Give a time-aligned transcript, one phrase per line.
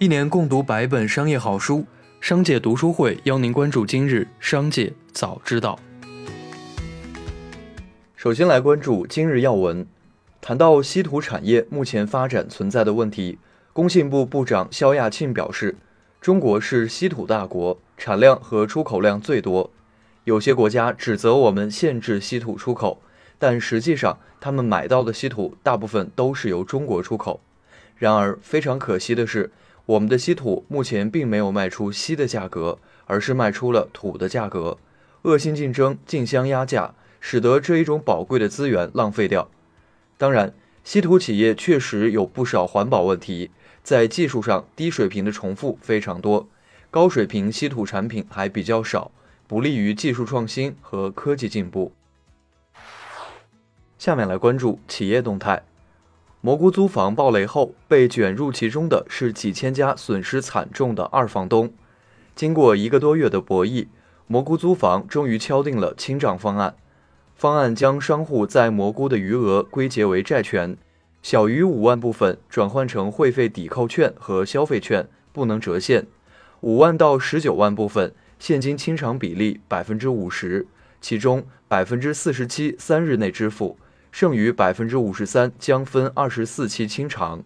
[0.00, 1.84] 一年共读百本商业好书，
[2.22, 5.78] 商界读书会邀您关注今日商界早知道。
[8.16, 9.86] 首先来关注今日要闻。
[10.40, 13.38] 谈到稀土产业目前发展存在的问题，
[13.74, 15.76] 工信部部长肖亚庆表示，
[16.18, 19.70] 中国是稀土大国，产量和出口量最多。
[20.24, 23.02] 有些国家指责我们限制稀土出口，
[23.38, 27.42] 但实际上他们买到的稀土大部分都是由中国出口。
[27.96, 29.52] 然而，非常可惜的是，
[29.86, 34.78] 我们的稀土目前并没有卖出锡的价格，而是卖出了土的价格，
[35.22, 36.94] 恶性竞争，竞相压价。
[37.22, 39.50] 使得这一种宝贵的资源浪费掉。
[40.16, 40.54] 当然，
[40.84, 43.50] 稀土企业确实有不少环保问题，
[43.82, 46.48] 在技术上低水平的重复非常多，
[46.90, 49.10] 高水平稀土产品还比较少，
[49.46, 51.92] 不利于技术创新和科技进步。
[53.98, 55.62] 下面来关注企业动态。
[56.42, 61.70] 蘑菇租房暴雷后，被卷入其中的是几千家损失惨重的二房东。
[62.34, 63.88] 经过一个多月的博弈，
[64.26, 66.76] 蘑菇租房终于敲定了清账方案。
[67.34, 70.78] 方案将商户在蘑菇的余额归结为债权，
[71.22, 76.04] 小于五万部分转换成会费抵扣券和消费券，不能折现；
[76.60, 80.66] 五万到十九万部分现金清偿比例百分之五十，
[81.02, 83.76] 其中百分之四十七三日内支付，
[84.10, 87.42] 剩余百分之五十三将分二十四期清偿。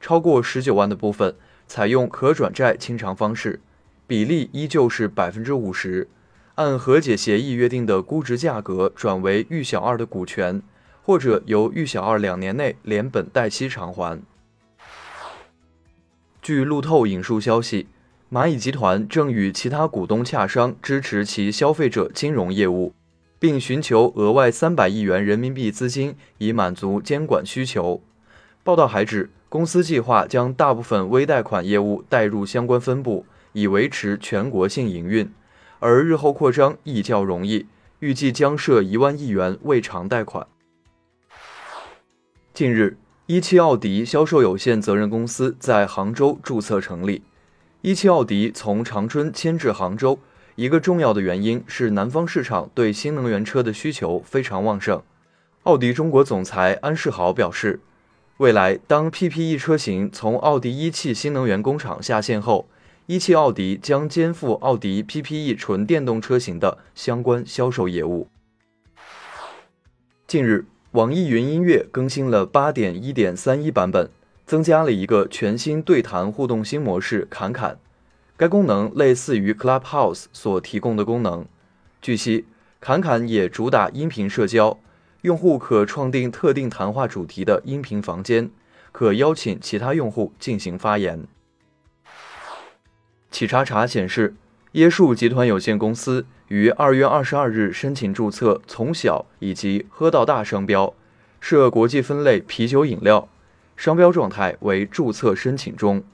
[0.00, 1.34] 超过十九万的部分
[1.66, 3.60] 采用可转债清偿方式，
[4.06, 6.08] 比例依旧是百分之五十。
[6.54, 10.60] 按和解协议约定的估值价格转为豫小二的股权，
[11.02, 14.20] 或者由豫小二两年内连本带息偿还。
[16.42, 17.86] 据路透引述消息，
[18.32, 22.92] 蚂蚁集团正与其他股东洽商支持其消费者金融业务，
[23.38, 28.02] 并寻求额外三百亿元人民币资金以满足监管需求。
[28.62, 35.30] 报道还指，公司计划将大部分微贷款业务带入相关分部，以维持全国性营运。
[35.80, 37.66] 而日后扩张亦较容易，
[38.00, 40.46] 预计将设一万亿元未偿贷款。
[42.52, 47.22] 近日，一汽奥迪销售有限责任公司在杭州注册成立。
[47.82, 50.18] 一汽奥迪从长春迁至杭州，
[50.58, 55.00] 一个重要的原因是南方市场对新能源车的需求非常旺盛。
[55.62, 57.78] 奥迪中国总裁安世豪表示，
[58.38, 62.68] 未来当 PPE 车型从奥迪一汽新能源工厂下线后，
[63.06, 68.26] 一汽奥迪将肩负奥迪 PPE 纯电动车型的相关销售业务。
[70.26, 74.10] 近日，网易云音乐更新了8.1.31版本，
[74.44, 77.78] 增加了一个全新对谈互动新模式“侃侃”。
[78.38, 81.44] 该功能类似于 Clubhouse 所提供的功能。
[82.00, 82.44] 据悉，
[82.80, 84.78] 侃侃也主打音频社交，
[85.22, 88.48] 用户可创定特定谈话主题的音频房间，
[88.92, 91.26] 可邀请其他用户进行发言。
[93.32, 94.36] 企查查显示，
[94.74, 100.94] 椰树集团有限公司于二月二十二日申请注册“从小”以及“喝到大”商标，
[101.40, 103.28] 涉国际分类啤酒饮料，
[103.76, 106.04] 商标状态为注册申请中。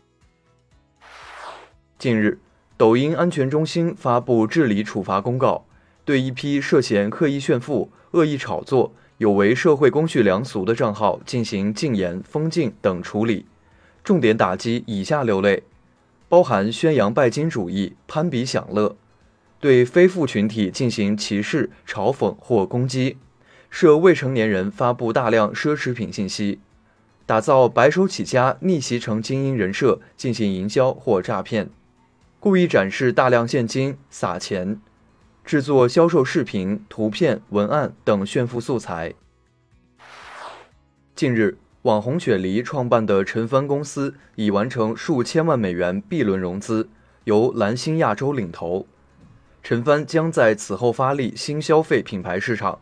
[2.05, 2.39] 近日，
[2.77, 5.65] 抖音安全中心发布治理处罚公告，
[6.05, 13.47] 对一批涉嫌刻意炫富、恶意炒作、有违社会公序良俗的账号进行禁言、封禁等处理，
[14.05, 15.63] 重点打击以下六类。
[16.29, 18.97] 包含宣扬拜金主义、攀比享乐，
[19.59, 23.17] 对非富群体进行歧视、嘲讽或攻击，
[23.71, 26.61] 涉未成年人发布大量奢侈品信息，
[27.25, 31.71] 打造白手起家、逆袭成精英人设进行营销或诈骗，
[32.45, 34.79] 故意展示大量现金、撒钱，
[35.47, 39.15] 制作销售视频、图片、文案等炫富素材。
[41.17, 41.57] 近日。
[41.85, 46.91] 网红雪梨创办的陈帆公司已完成数千万美元 B 轮融资，
[47.25, 48.87] 由蓝星亚洲领投。
[49.63, 52.81] 陈帆将在此后发力新消费品牌市场。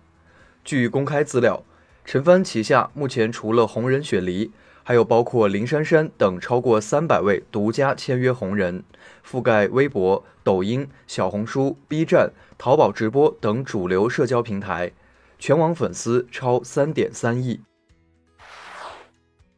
[0.65, 1.63] 据公开资料，
[2.05, 4.51] 陈帆旗下目前除了红人雪梨，
[4.85, 8.83] 还有包括林珊珊等超过三百位独家签约红人，
[9.25, 14.93] 覆盖微博、抖音、小红书、B 站、淘宝直播等主流社交平台，
[15.39, 17.61] 全网粉丝超三点三亿。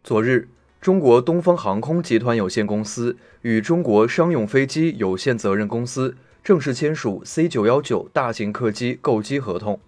[0.02, 0.48] 昨日，
[0.80, 9.80] 中国东方航空集团有限公司与中国商用飞机有限责任公司正式签署 C 九幺九大型客机购机合同。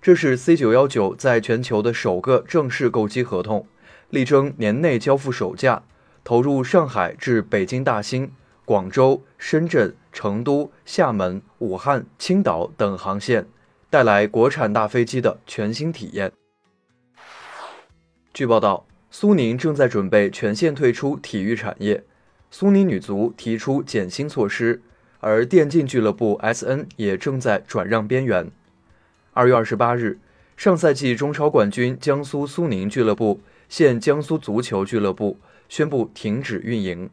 [0.00, 3.68] 这是 C 九幺九在全球的首个正式购机合同，
[4.12, 5.82] 力争年内交付首架，
[6.22, 8.30] 投入上海至北京大兴、
[8.64, 13.46] 广州、深圳、成都、厦门、武汉、青岛等航线，
[13.88, 16.30] 带来国产大飞机的全新体验。
[18.32, 18.86] 据报道。
[19.14, 22.02] 苏宁正在准备全线退出体育产业，
[22.50, 24.80] 苏宁女足提出减薪措施，
[25.20, 28.50] 而电竞俱乐部 SN 也正在转让边缘。
[29.34, 30.18] 二月二十八日，
[30.56, 35.38] 上赛季中超冠军江苏苏宁俱乐部（现江苏足球俱乐部）
[35.68, 37.10] 宣布停止运营。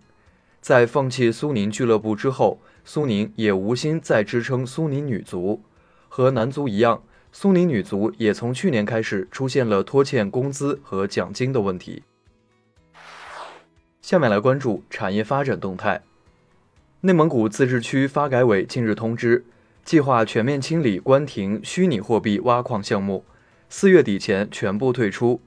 [0.61, 5.61] 在放弃苏宁俱乐部之后，苏宁也无心再支撑苏宁女足。
[6.09, 7.01] 和男足一样，
[7.31, 12.03] 苏宁女足也从去年开始出现了拖欠工资和奖金的问题。
[14.01, 16.01] 下面来关注产业发展动态。
[17.01, 19.45] 内蒙古自治区发改委近日通知，
[19.83, 23.23] 计划全面清理关停虚拟货币挖矿项目，
[23.69, 25.41] 四月底前全部退出，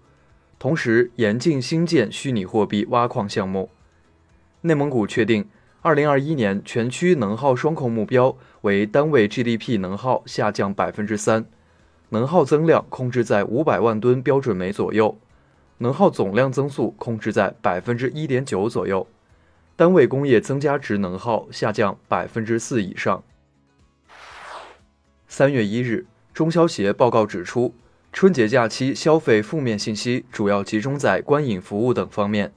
[0.58, 3.70] 同时严禁新建虚拟货币挖矿项目。
[4.62, 5.48] 内蒙古确定，
[5.80, 11.44] 二零二一年全区能耗双控目标为单位 GDP 能耗下降百分之三，
[12.08, 15.18] 能耗增量控制在五百万吨标准煤左右。
[15.78, 19.04] 能耗总量增速控制在百分之一点九左右，
[19.74, 23.24] 单位工业增加值能耗下降百分之四以上。
[25.34, 27.74] 三月一日，中消协报告指出，
[28.12, 32.52] 春节假期消费负面信息主要集中在观影服务等方面，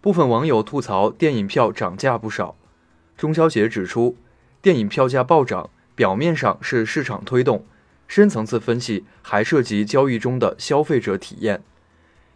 [0.00, 2.56] 部分网友吐槽电影票涨价不少。
[3.16, 4.16] 中消协指出，
[4.60, 7.64] 电影票价暴涨，表面上是市场推动，
[8.08, 11.62] 深层次分析还涉及交易中的消费者体验。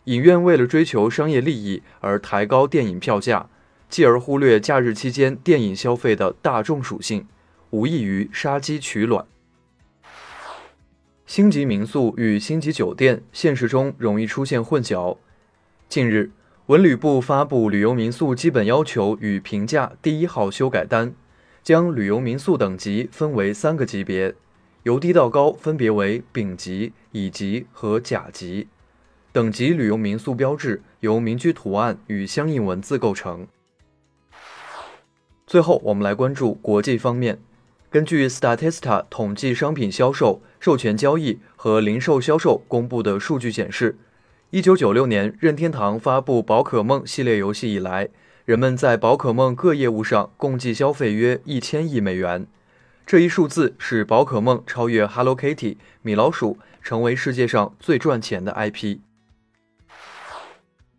[0.05, 3.49] 影院为了追求商业利益而抬高电影票价，
[3.88, 7.26] 继而忽略假日期间电影消费的大众属性，
[7.70, 9.26] 无异于杀鸡取卵。
[11.27, 15.17] 星级民宿与星级酒店现实中容易出现混淆。
[15.89, 16.31] 近日，
[16.67, 21.15] 文旅部发布旅游民宿基本要求与评价第一号修改单，
[21.63, 24.35] 将旅游民宿等级分为三个级别，
[24.83, 28.69] 由低到高分别为丙级、乙级和甲级。
[29.31, 33.47] 等级旅游民宿标志由民居图案与相应文字构成。
[35.47, 37.39] 最后，我们来关注国际方面。
[37.93, 43.99] 根据 Statista 统计商品销售、授权交易和零售销售公布的数据显示，
[44.49, 48.09] 一九九六年任天堂发布宝可梦系列游戏以来，
[48.47, 52.47] 人们在宝可梦各业务上共计消费约一千亿美元。
[53.05, 59.00] 这一数字使宝可梦超越 Hello Kitty、米老鼠，成为世界上最赚钱的 IP。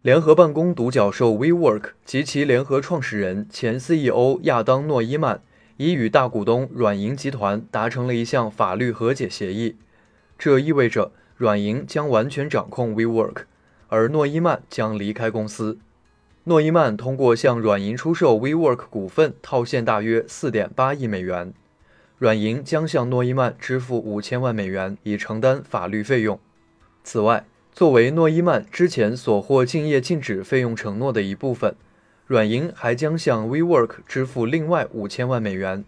[0.03, 5.41] 联合办公独角兽 WeWork 及其联合创始人、前 CEO 亚当·诺伊曼
[5.77, 9.75] 已与大股东软银集团达成了一项法律和解协议，
[10.37, 13.43] 这意味着软银将完全掌控 WeWork，
[13.87, 15.79] 而诺伊曼将离开公司。
[16.45, 21.53] 诺伊曼通过向软银出售 WeWork 股份套现大约4.8亿美元，
[22.17, 26.39] 软银将向诺伊曼支付五千万美元以承担法律费用。
[27.03, 31.75] 此外，作为诺伊曼之前所获竞业禁止费用承诺的一部分，
[32.25, 35.83] 软银还将向 WeWork 支付另外五千万美元，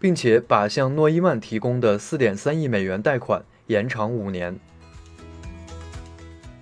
[0.00, 4.58] 并且把向诺伊曼提供的四点三亿美元贷款延长五年。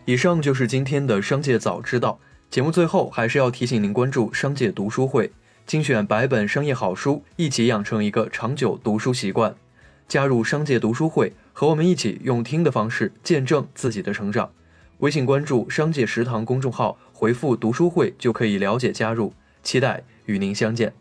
[0.04, 2.70] 以上就是今天的商界早知道节目。
[2.70, 5.32] 最后还是要提醒您关注商界读书会，
[5.66, 9.56] 精选百本商业好书，一起养成一个长久读书习惯。
[10.06, 14.52] 加入商界读书会，和我们一起用听的方式见证自己的成长。
[15.04, 20.94] 微信关注“商界食堂”公众号，回复“读书会”就可以了解加入，期待与您相见。